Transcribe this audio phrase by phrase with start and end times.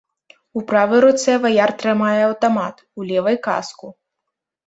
[0.59, 3.87] У правай руцэ ваяр трымае аўтамат, у левай каску.